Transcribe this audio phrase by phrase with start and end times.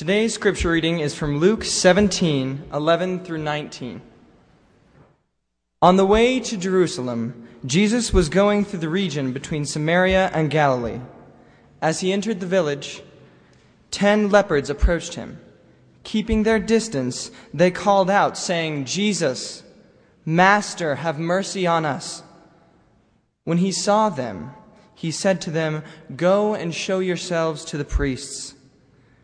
[0.00, 4.00] Today's scripture reading is from Luke 17 11 through 19.
[5.82, 11.00] On the way to Jerusalem, Jesus was going through the region between Samaria and Galilee.
[11.82, 13.02] As he entered the village,
[13.90, 15.38] ten lepers approached him.
[16.02, 19.62] Keeping their distance, they called out, saying, Jesus,
[20.24, 22.22] Master, have mercy on us.
[23.44, 24.54] When he saw them,
[24.94, 25.82] he said to them,
[26.16, 28.54] Go and show yourselves to the priests.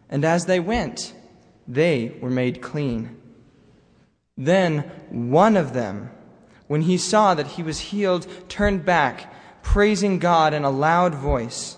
[0.09, 1.15] And as they went,
[1.67, 3.17] they were made clean.
[4.37, 6.11] Then one of them,
[6.67, 11.77] when he saw that he was healed, turned back, praising God in a loud voice.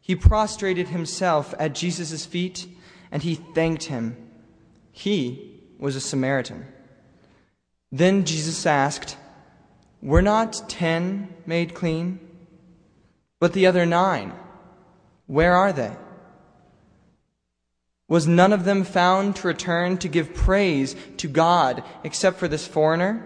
[0.00, 2.66] He prostrated himself at Jesus' feet
[3.10, 4.16] and he thanked him.
[4.90, 6.66] He was a Samaritan.
[7.92, 9.16] Then Jesus asked,
[10.02, 12.20] Were not ten made clean?
[13.38, 14.32] But the other nine,
[15.26, 15.94] where are they?
[18.08, 22.66] Was none of them found to return to give praise to God except for this
[22.66, 23.24] foreigner?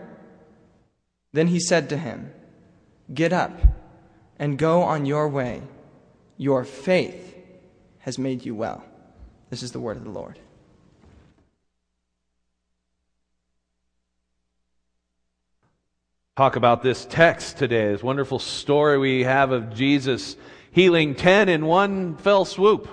[1.33, 2.33] Then he said to him,
[3.13, 3.53] Get up
[4.39, 5.63] and go on your way.
[6.37, 7.37] Your faith
[8.01, 8.85] has made you well.
[9.51, 10.39] This is the word of the Lord.
[16.37, 20.35] Talk about this text today, this wonderful story we have of Jesus
[20.73, 22.89] healing 10 in one fell swoop.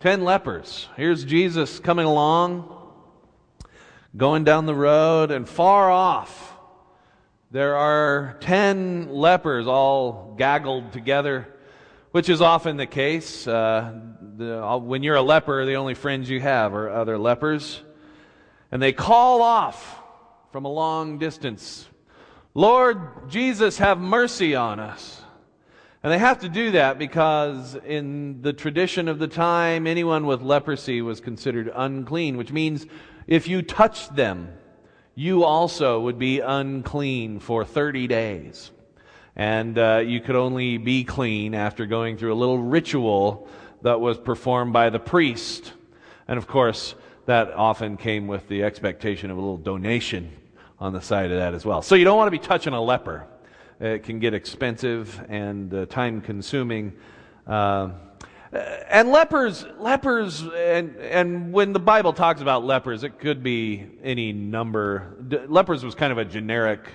[0.00, 0.88] Ten lepers.
[0.96, 2.72] Here's Jesus coming along,
[4.16, 6.54] going down the road, and far off,
[7.50, 11.48] there are ten lepers all gaggled together,
[12.12, 13.48] which is often the case.
[13.48, 13.92] Uh,
[14.36, 17.82] the, when you're a leper, the only friends you have are other lepers.
[18.70, 20.00] And they call off
[20.52, 21.88] from a long distance
[22.54, 25.22] Lord Jesus, have mercy on us.
[26.02, 30.42] And they have to do that because in the tradition of the time, anyone with
[30.42, 32.86] leprosy was considered unclean, which means
[33.26, 34.52] if you touched them,
[35.16, 38.70] you also would be unclean for 30 days.
[39.34, 43.48] And uh, you could only be clean after going through a little ritual
[43.82, 45.72] that was performed by the priest.
[46.28, 46.94] And of course,
[47.26, 50.30] that often came with the expectation of a little donation
[50.78, 51.82] on the side of that as well.
[51.82, 53.26] So you don't want to be touching a leper.
[53.80, 56.94] It can get expensive and uh, time consuming.
[57.46, 57.90] Uh,
[58.52, 64.32] and lepers, lepers, and, and when the Bible talks about lepers, it could be any
[64.32, 65.16] number.
[65.28, 66.88] D- lepers was kind of a generic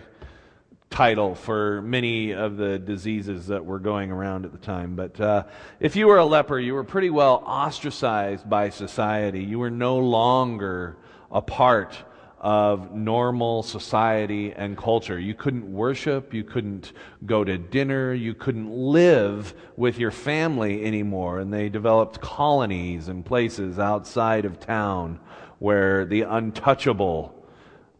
[0.89, 4.95] title for many of the diseases that were going around at the time.
[4.95, 5.43] But uh,
[5.79, 9.43] if you were a leper, you were pretty well ostracized by society.
[9.43, 10.97] You were no longer
[11.31, 11.95] a part
[12.43, 15.17] of normal society and culture.
[15.17, 16.91] You couldn't worship, you couldn't
[17.25, 21.39] go to dinner, you couldn't live with your family anymore.
[21.39, 25.21] And they developed colonies and places outside of town
[25.59, 27.33] where the untouchable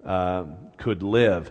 [0.06, 0.44] uh,
[0.76, 1.50] could live.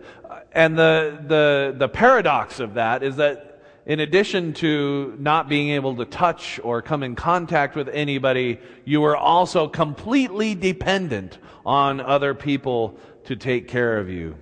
[0.52, 3.51] And the, the, the paradox of that is that
[3.84, 9.00] in addition to not being able to touch or come in contact with anybody, you
[9.00, 14.36] were also completely dependent on other people to take care of you.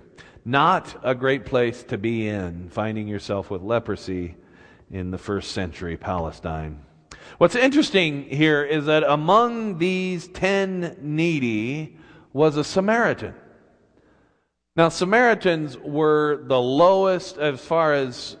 [0.45, 4.35] Not a great place to be in, finding yourself with leprosy
[4.91, 6.81] in the first century Palestine.
[7.37, 11.97] What's interesting here is that among these ten needy
[12.33, 13.33] was a Samaritan.
[14.75, 18.37] Now, Samaritans were the lowest as far as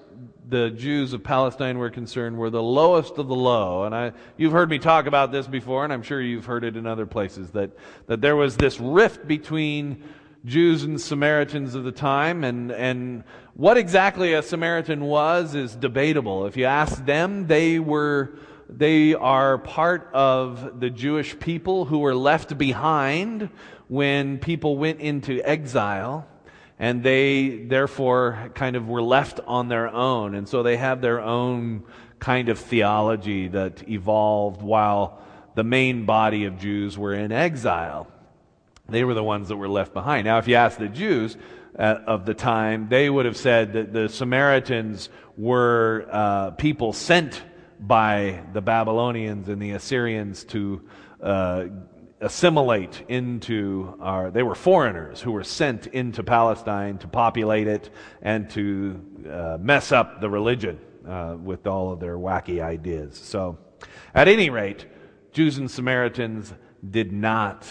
[0.51, 3.85] the Jews of Palestine were concerned, were the lowest of the low.
[3.85, 6.75] And I, you've heard me talk about this before, and I'm sure you've heard it
[6.75, 7.71] in other places, that,
[8.07, 10.03] that there was this rift between
[10.43, 13.23] Jews and Samaritans of the time, and, and
[13.53, 16.45] what exactly a Samaritan was is debatable.
[16.45, 18.33] If you ask them, they were,
[18.67, 23.49] they are part of the Jewish people who were left behind
[23.87, 26.27] when people went into exile
[26.81, 30.33] and they therefore kind of were left on their own.
[30.33, 31.83] And so they have their own
[32.17, 35.21] kind of theology that evolved while
[35.53, 38.07] the main body of Jews were in exile.
[38.89, 40.25] They were the ones that were left behind.
[40.25, 41.37] Now, if you ask the Jews
[41.77, 47.43] uh, of the time, they would have said that the Samaritans were uh, people sent
[47.79, 50.81] by the Babylonians and the Assyrians to
[51.21, 51.65] uh,
[52.21, 57.89] assimilate into our, they were foreigners who were sent into Palestine to populate it
[58.21, 63.17] and to uh, mess up the religion uh, with all of their wacky ideas.
[63.17, 63.57] So,
[64.13, 64.85] at any rate,
[65.31, 66.53] Jews and Samaritans
[66.87, 67.67] did not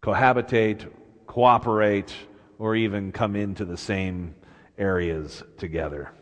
[0.00, 0.88] cohabitate,
[1.26, 2.14] cooperate,
[2.58, 4.36] or even come into the same
[4.78, 6.12] areas together.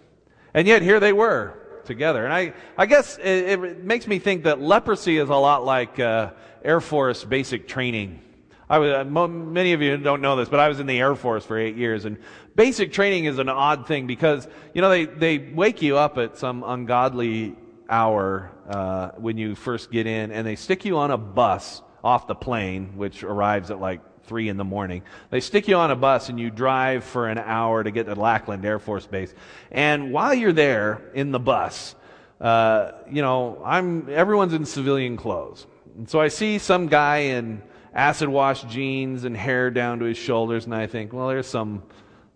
[0.55, 2.25] And yet, here they were together.
[2.25, 5.99] And I, I guess it, it makes me think that leprosy is a lot like
[5.99, 6.31] uh,
[6.65, 8.21] Air Force basic training.
[8.69, 11.15] I was, uh, many of you don't know this, but I was in the Air
[11.15, 12.17] Force for eight years, and
[12.55, 16.39] basic training is an odd thing because you know they they wake you up at
[16.39, 17.55] some ungodly
[17.91, 22.27] hour uh, when you first get in, and they stick you on a bus off
[22.27, 25.03] the plane, which arrives at like three in the morning.
[25.31, 28.15] They stick you on a bus and you drive for an hour to get to
[28.15, 29.35] Lackland Air Force Base.
[29.71, 31.95] And while you're there in the bus,
[32.41, 35.67] uh, you know, I'm everyone's in civilian clothes,
[35.97, 37.63] and so I see some guy in
[37.95, 41.85] acid wash jeans and hair down to his shoulders, and I think, well, there's some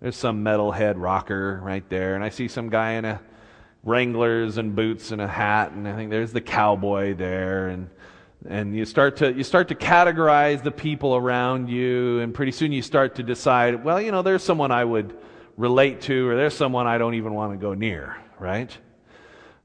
[0.00, 3.20] there's some metalhead rocker right there, and I see some guy in a
[3.82, 7.88] Wranglers and boots and a hat, and I think there's the cowboy there, and
[8.48, 12.72] and you start to you start to categorize the people around you, and pretty soon
[12.72, 15.16] you start to decide, well, you know, there's someone I would
[15.56, 18.76] relate to, or there's someone I don't even want to go near, right?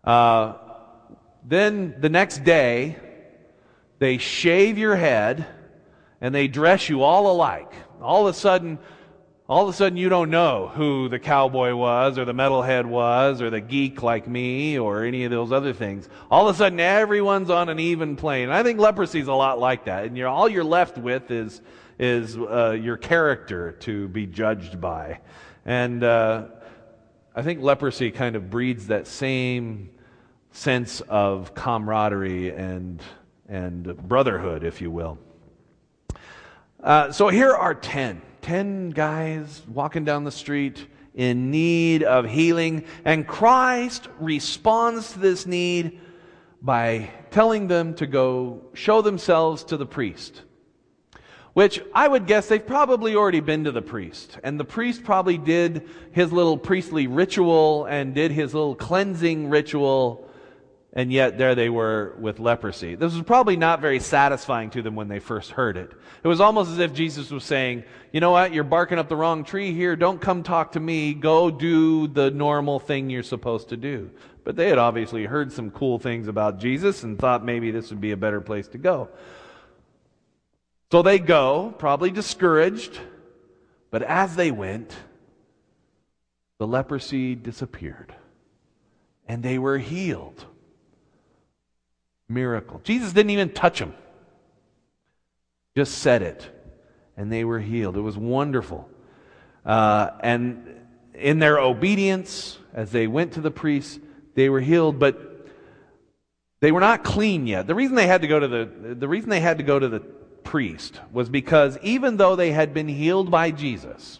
[0.04, 0.54] Uh,
[1.44, 2.98] then the next day,
[4.00, 5.45] they shave your head
[6.22, 7.72] and they dress you all alike.
[8.01, 8.80] All of a sudden,
[9.51, 13.42] all of a sudden you don't know who the cowboy was or the metalhead was
[13.42, 16.07] or the geek like me or any of those other things.
[16.31, 18.44] All of a sudden everyone's on an even plane.
[18.44, 20.06] And I think leprosy is a lot like that.
[20.06, 21.62] And you're, all you're left with is,
[22.00, 25.19] is uh, your character to be judged by.
[25.65, 26.45] And uh,
[27.36, 29.89] I think leprosy kind of breeds that same
[30.53, 33.03] sense of camaraderie and,
[33.50, 35.18] and brotherhood, if you will.
[36.81, 38.21] Uh, so here are 10.
[38.42, 42.86] 10 guys walking down the street in need of healing.
[43.06, 46.00] And Christ responds to this need
[46.62, 50.42] by telling them to go show themselves to the priest.
[51.54, 54.38] Which I would guess they've probably already been to the priest.
[54.42, 60.30] And the priest probably did his little priestly ritual and did his little cleansing ritual
[60.94, 62.96] and yet there they were with leprosy.
[62.96, 65.92] This was probably not very satisfying to them when they first heard it.
[66.24, 69.16] It was almost as if Jesus was saying, you know what, you're barking up the
[69.16, 69.96] wrong tree here.
[69.96, 71.14] Don't come talk to me.
[71.14, 74.12] Go do the normal thing you're supposed to do.
[74.44, 78.02] But they had obviously heard some cool things about Jesus and thought maybe this would
[78.02, 79.10] be a better place to go.
[80.92, 83.00] So they go, probably discouraged,
[83.92, 84.94] but as they went,
[86.58, 88.14] the leprosy disappeared
[89.26, 90.46] and they were healed
[92.33, 92.81] miracle.
[92.83, 93.94] Jesus didn't even touch them,
[95.75, 96.50] just said it,
[97.18, 97.98] and they were healed.
[97.98, 98.89] It was wonderful.
[99.66, 100.75] Uh, and
[101.13, 104.00] in their obedience, as they went to the priests,
[104.36, 105.48] they were healed, but
[106.62, 107.68] they were not clean yet.
[107.68, 109.89] The reason they had to go to the, the reason they had to go to
[109.89, 114.19] the priest was because even though they had been healed by Jesus,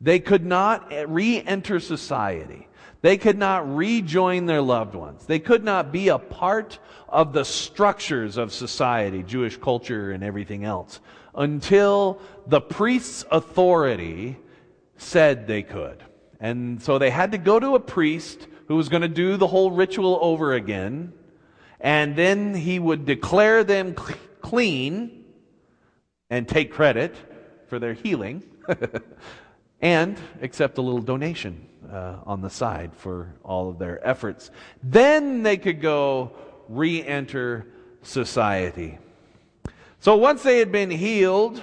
[0.00, 2.68] they could not re-enter society.
[3.04, 5.26] They could not rejoin their loved ones.
[5.26, 10.64] They could not be a part of the structures of society, Jewish culture and everything
[10.64, 11.00] else,
[11.34, 14.38] until the priest's authority
[14.96, 16.02] said they could.
[16.40, 19.48] And so they had to go to a priest who was going to do the
[19.48, 21.12] whole ritual over again,
[21.80, 23.94] and then he would declare them
[24.40, 25.26] clean
[26.30, 27.14] and take credit
[27.68, 28.42] for their healing
[29.84, 34.50] and accept a little donation uh, on the side for all of their efforts.
[34.82, 36.32] Then they could go
[36.70, 37.66] re enter
[38.02, 38.98] society.
[40.00, 41.62] So once they had been healed,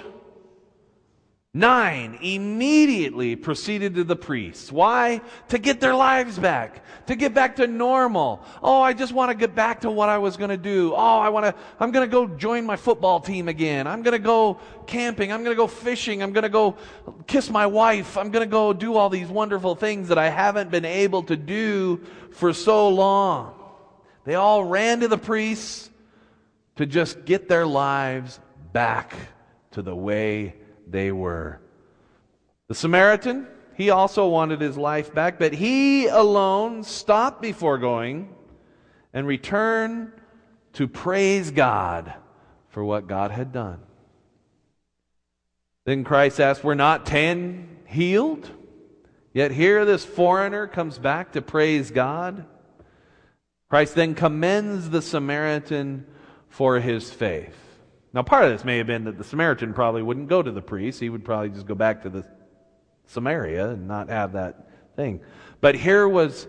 [1.54, 4.72] Nine immediately proceeded to the priests.
[4.72, 5.20] Why?
[5.50, 6.82] To get their lives back.
[7.08, 8.42] To get back to normal.
[8.64, 10.94] Oh, I just want to get back to what I was going to do.
[10.94, 13.86] Oh, I want to, I'm going to go join my football team again.
[13.86, 15.34] I'm going to go camping.
[15.34, 16.24] I'm going to go fishing.
[16.24, 16.78] I'm going to go
[17.28, 18.18] kiss my wife.
[18.18, 21.36] I'm going to go do all these wonderful things that I haven't been able to
[21.36, 23.56] do for so long.
[24.24, 25.90] They all ran to the priests
[26.78, 28.40] to just get their lives
[28.72, 29.14] back
[29.72, 30.56] to the way
[30.88, 31.60] they were.
[32.68, 38.34] The Samaritan, he also wanted his life back, but he alone stopped before going
[39.14, 40.12] and returned
[40.74, 42.14] to praise God
[42.70, 43.80] for what God had done.
[45.86, 48.50] Then Christ asked, Were not ten healed?
[49.34, 52.46] Yet here this foreigner comes back to praise God.
[53.70, 56.06] Christ then commends the Samaritan
[56.50, 57.56] for his faith.
[58.14, 60.62] Now, part of this may have been that the Samaritan probably wouldn't go to the
[60.62, 61.00] priest.
[61.00, 62.26] He would probably just go back to the
[63.06, 65.22] Samaria and not have that thing.
[65.62, 66.48] But here was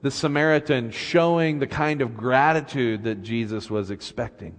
[0.00, 4.58] the Samaritan showing the kind of gratitude that Jesus was expecting.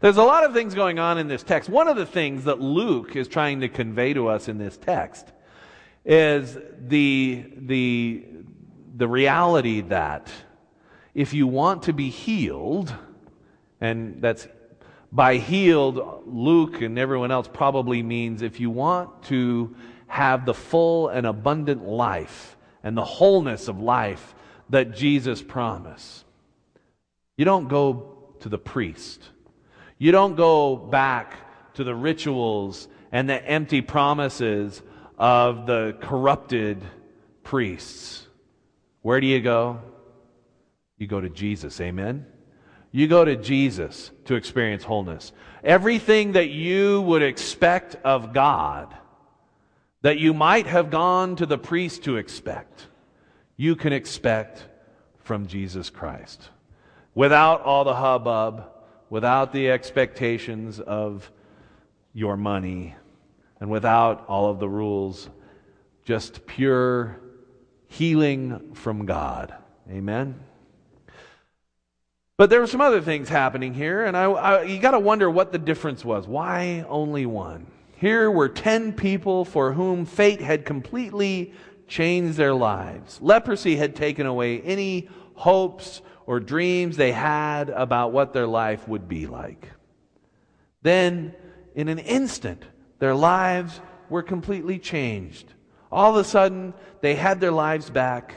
[0.00, 1.70] There's a lot of things going on in this text.
[1.70, 5.32] One of the things that Luke is trying to convey to us in this text
[6.04, 8.26] is the, the,
[8.96, 10.30] the reality that
[11.14, 12.94] If you want to be healed,
[13.80, 14.46] and that's
[15.12, 19.74] by healed, Luke and everyone else probably means if you want to
[20.06, 24.34] have the full and abundant life and the wholeness of life
[24.70, 26.24] that Jesus promised,
[27.36, 29.22] you don't go to the priest.
[29.98, 31.34] You don't go back
[31.74, 34.80] to the rituals and the empty promises
[35.18, 36.82] of the corrupted
[37.42, 38.26] priests.
[39.02, 39.80] Where do you go?
[40.98, 41.80] You go to Jesus.
[41.80, 42.26] Amen?
[42.92, 45.32] You go to Jesus to experience wholeness.
[45.62, 48.94] Everything that you would expect of God,
[50.02, 52.86] that you might have gone to the priest to expect,
[53.56, 54.66] you can expect
[55.18, 56.48] from Jesus Christ.
[57.14, 58.64] Without all the hubbub,
[59.10, 61.30] without the expectations of
[62.12, 62.96] your money,
[63.60, 65.28] and without all of the rules,
[66.04, 67.20] just pure
[67.88, 69.54] healing from God.
[69.88, 70.40] Amen.
[72.40, 75.30] But there were some other things happening here, and I, I you got to wonder
[75.30, 76.26] what the difference was.
[76.26, 77.66] Why only one?
[77.96, 81.52] Here were 10 people for whom fate had completely
[81.86, 83.18] changed their lives.
[83.20, 89.06] Leprosy had taken away any hopes or dreams they had about what their life would
[89.06, 89.68] be like.
[90.80, 91.34] Then,
[91.74, 92.64] in an instant,
[93.00, 95.52] their lives were completely changed.
[95.92, 98.34] All of a sudden, they had their lives back,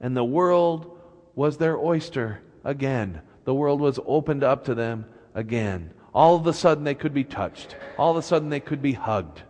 [0.00, 0.98] and the world
[1.36, 5.92] was their oyster again the world was opened up to them again.
[6.14, 7.76] All of a sudden, they could be touched.
[7.98, 9.42] All of a sudden, they could be hugged.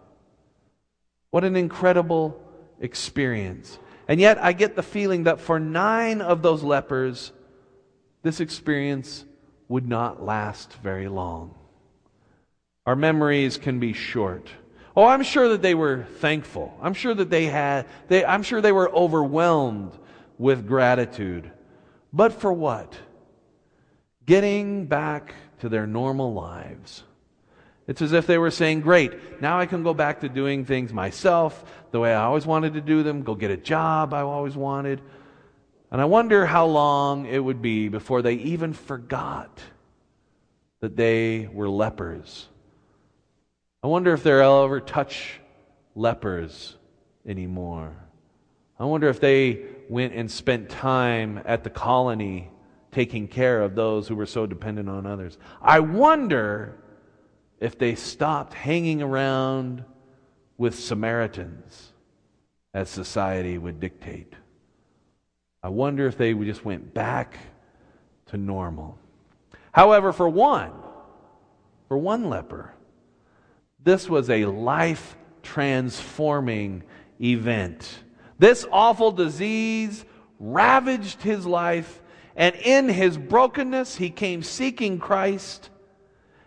[1.31, 2.41] What an incredible
[2.81, 3.79] experience.
[4.09, 7.33] And yet, I get the feeling that for nine of those lepers,
[8.23, 9.25] this experience
[9.69, 11.55] would not last very long.
[12.87, 14.51] Our memories can be short.
[14.97, 16.79] Oh, I'm sure that they were thankful.
[16.81, 19.93] I'm sure that they had, they, I'm sure they were overwhelmed
[20.39, 21.51] with gratitude.
[22.13, 22.95] But for what?
[24.27, 27.05] Getting back to their normal lives.
[27.87, 30.93] It's as if they were saying, Great, now I can go back to doing things
[30.93, 34.57] myself the way I always wanted to do them, go get a job I always
[34.57, 35.01] wanted.
[35.91, 39.61] And I wonder how long it would be before they even forgot
[40.81, 42.49] that they were lepers.
[43.83, 45.41] I wonder if they'll ever touch
[45.95, 46.75] lepers
[47.27, 47.95] anymore.
[48.79, 52.51] I wonder if they went and spent time at the colony
[52.95, 55.37] taking care of those who were so dependent on others.
[55.61, 56.79] I wonder
[57.59, 59.85] if they stopped hanging around
[60.57, 61.93] with Samaritans
[62.73, 64.33] as society would dictate.
[65.61, 67.37] I wonder if they just went back
[68.27, 68.97] to normal.
[69.73, 70.73] However, for one,
[71.89, 72.75] for one leper,
[73.83, 76.85] this was a life transforming
[77.21, 78.05] event.
[78.39, 80.05] This awful disease
[80.39, 82.01] ravaged his life
[82.37, 85.71] and in his brokenness, he came seeking Christ.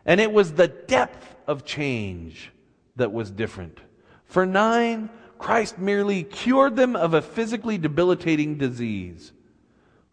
[0.05, 2.51] And it was the depth of change
[2.95, 3.79] that was different.
[4.25, 9.31] For nine, Christ merely cured them of a physically debilitating disease.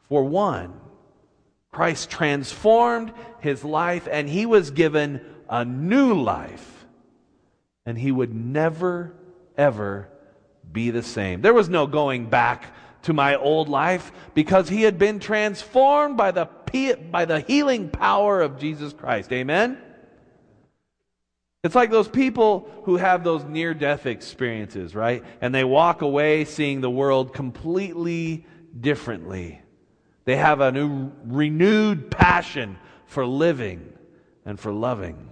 [0.08, 0.80] For one,
[1.72, 6.86] Christ transformed his life and he was given a new life.
[7.86, 9.14] And he would never,
[9.56, 10.08] ever
[10.70, 11.42] be the same.
[11.42, 12.72] There was no going back
[13.04, 16.48] to my old life because he had been transformed by the,
[17.10, 19.32] by the healing power of Jesus Christ.
[19.32, 19.78] Amen?
[21.62, 25.24] It's like those people who have those near death experiences, right?
[25.40, 28.44] And they walk away seeing the world completely
[28.78, 29.62] differently.
[30.26, 33.92] They have a new, renewed passion for living
[34.44, 35.30] and for loving.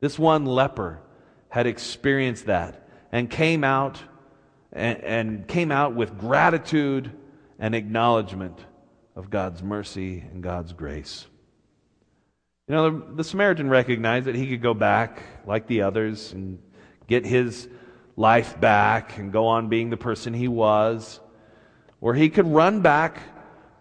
[0.00, 1.00] This one leper
[1.48, 4.02] had experienced that and came out
[4.74, 7.10] and, and came out with gratitude
[7.58, 8.58] and acknowledgement
[9.16, 11.26] of God's mercy and God's grace.
[12.68, 16.58] You know, the, the, Samaritan recognized that he could go back like the others and
[17.06, 17.68] get his
[18.16, 21.20] life back and go on being the person he was,
[22.00, 23.20] or he could run back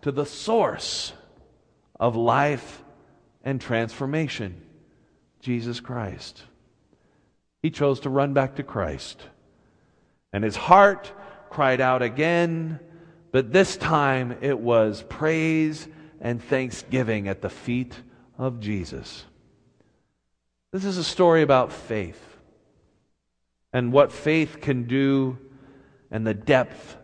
[0.01, 1.13] to the source
[1.99, 2.83] of life
[3.43, 4.61] and transformation,
[5.39, 6.43] Jesus Christ.
[7.61, 9.21] He chose to run back to Christ.
[10.33, 11.11] And his heart
[11.49, 12.79] cried out again,
[13.31, 15.87] but this time it was praise
[16.19, 17.95] and thanksgiving at the feet
[18.37, 19.25] of Jesus.
[20.71, 22.37] This is a story about faith
[23.71, 25.37] and what faith can do
[26.09, 26.97] and the depth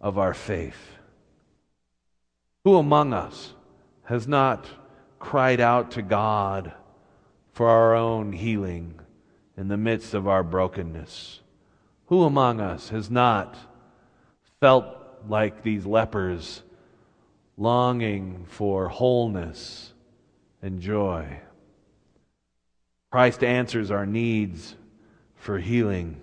[0.00, 0.96] of our faith.
[2.64, 3.54] Who among us
[4.04, 4.66] has not
[5.18, 6.72] cried out to God
[7.52, 8.98] for our own healing
[9.56, 11.40] in the midst of our brokenness?
[12.08, 13.56] Who among us has not
[14.60, 14.86] felt
[15.28, 16.62] like these lepers
[17.56, 19.92] longing for wholeness
[20.62, 21.40] and joy.
[23.10, 24.74] Christ answers our needs
[25.36, 26.20] for healing.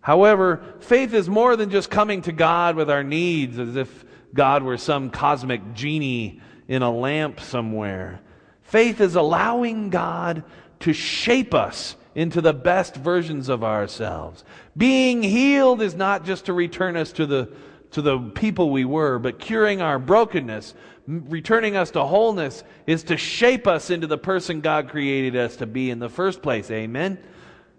[0.00, 4.62] However, faith is more than just coming to God with our needs as if God
[4.62, 8.20] were some cosmic genie in a lamp somewhere.
[8.62, 10.44] Faith is allowing God
[10.80, 14.44] to shape us into the best versions of ourselves.
[14.76, 17.50] Being healed is not just to return us to the,
[17.92, 20.74] to the people we were, but curing our brokenness,
[21.06, 25.66] returning us to wholeness, is to shape us into the person God created us to
[25.66, 26.70] be in the first place.
[26.70, 27.18] Amen?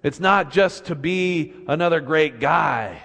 [0.04, 3.04] It's not just to be another great guy.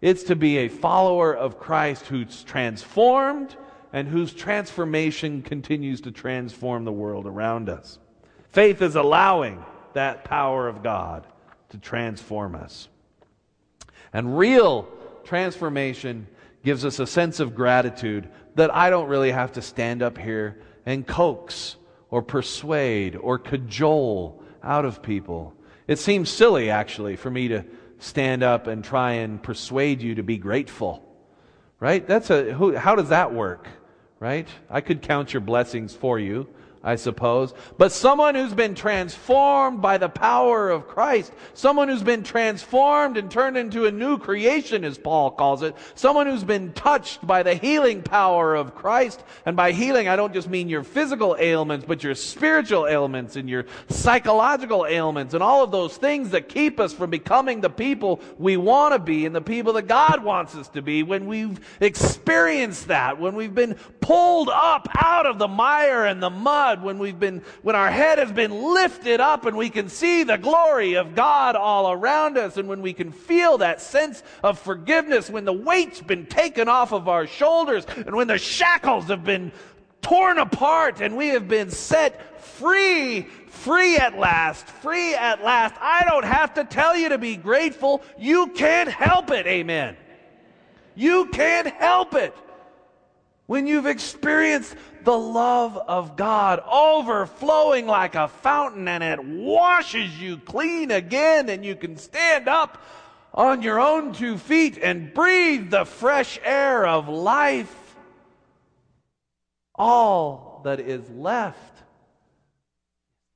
[0.00, 3.56] It's to be a follower of Christ who's transformed
[3.92, 7.98] and whose transformation continues to transform the world around us.
[8.50, 9.64] Faith is allowing
[9.98, 11.26] that power of God
[11.70, 12.88] to transform us.
[14.12, 14.88] And real
[15.24, 16.28] transformation
[16.64, 20.62] gives us a sense of gratitude that I don't really have to stand up here
[20.86, 21.74] and coax
[22.10, 25.52] or persuade or cajole out of people.
[25.88, 27.64] It seems silly, actually, for me to
[27.98, 31.04] stand up and try and persuade you to be grateful.
[31.80, 32.06] Right?
[32.06, 33.66] That's a, who, how does that work?
[34.20, 34.46] Right?
[34.70, 36.48] I could count your blessings for you.
[36.82, 42.22] I suppose, but someone who's been transformed by the power of Christ, someone who's been
[42.22, 47.26] transformed and turned into a new creation, as Paul calls it, someone who's been touched
[47.26, 49.24] by the healing power of Christ.
[49.44, 53.48] And by healing, I don't just mean your physical ailments, but your spiritual ailments and
[53.48, 58.20] your psychological ailments and all of those things that keep us from becoming the people
[58.38, 61.02] we want to be and the people that God wants us to be.
[61.02, 66.30] When we've experienced that, when we've been pulled up out of the mire and the
[66.30, 70.22] mud, when we've been, when our head has been lifted up and we can see
[70.22, 74.58] the glory of God all around us and when we can feel that sense of
[74.58, 79.24] forgiveness, when the weight's been taken off of our shoulders and when the shackles have
[79.24, 79.52] been
[80.02, 85.74] torn apart and we have been set free, free at last, free at last.
[85.80, 88.02] I don't have to tell you to be grateful.
[88.18, 89.46] You can't help it.
[89.46, 89.96] Amen.
[90.94, 92.34] You can't help it.
[93.46, 100.38] When you've experienced the love of God overflowing like a fountain and it washes you
[100.38, 102.82] clean again and you can stand up
[103.34, 107.96] on your own two feet and breathe the fresh air of life.
[109.74, 111.82] All that is left,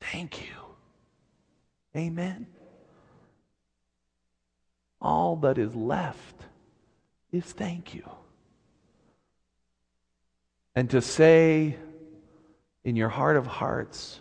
[0.00, 0.56] thank you.
[1.96, 2.46] Amen.
[5.00, 6.46] All that is left
[7.32, 8.08] is thank you
[10.74, 11.76] and to say
[12.84, 14.20] in your heart of hearts,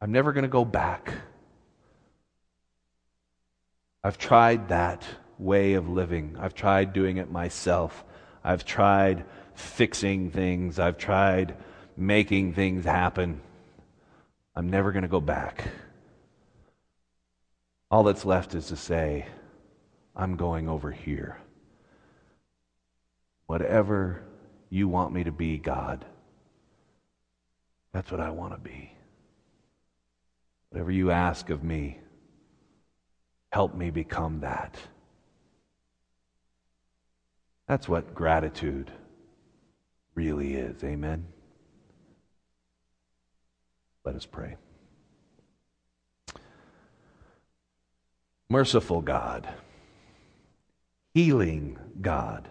[0.00, 1.12] I'm never going to go back.
[4.04, 5.04] I've tried that
[5.38, 6.36] way of living.
[6.38, 8.04] I've tried doing it myself.
[8.42, 10.78] I've tried fixing things.
[10.78, 11.56] I've tried
[11.96, 13.40] making things happen.
[14.54, 15.68] I'm never going to go back.
[17.90, 19.26] All that's left is to say,
[20.16, 21.38] I'm going over here.
[23.46, 24.22] Whatever
[24.70, 26.04] you want me to be, God,
[27.92, 28.92] that's what I want to be.
[30.70, 31.98] Whatever you ask of me,
[33.52, 34.78] help me become that.
[37.68, 38.90] That's what gratitude
[40.14, 40.82] really is.
[40.82, 41.26] Amen.
[44.04, 44.56] Let us pray.
[48.48, 49.48] Merciful God,
[51.14, 52.50] healing God,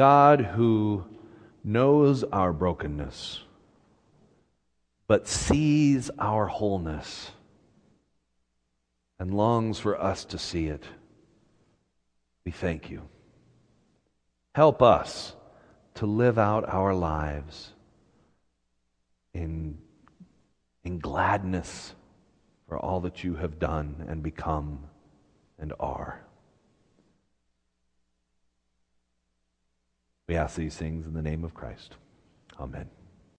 [0.00, 1.04] God who
[1.62, 3.42] knows our brokenness,
[5.06, 7.32] but sees our wholeness
[9.18, 10.84] and longs for us to see it.
[12.46, 13.02] We thank you.
[14.54, 15.34] Help us
[15.96, 17.74] to live out our lives
[19.34, 19.76] in,
[20.82, 21.94] in gladness
[22.66, 24.78] for all that you have done and become
[25.58, 26.24] and are.
[30.30, 31.96] We ask these things in the name of Christ.
[32.60, 32.88] Amen.